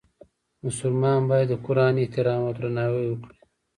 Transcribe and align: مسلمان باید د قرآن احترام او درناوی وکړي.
مسلمان 0.65 1.19
باید 1.29 1.47
د 1.51 1.55
قرآن 1.65 1.93
احترام 2.03 2.41
او 2.47 2.53
درناوی 2.57 3.05
وکړي. 3.09 3.33